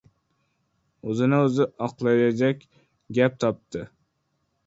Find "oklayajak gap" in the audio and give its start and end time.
1.89-3.37